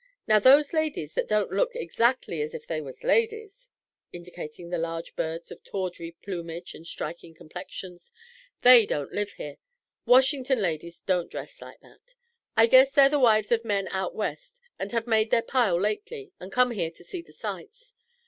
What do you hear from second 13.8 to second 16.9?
out West that have made their pile lately and come here